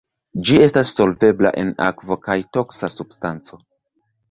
[0.47, 3.63] Ĝi estas solvebla en akvo kaj toksa substanco.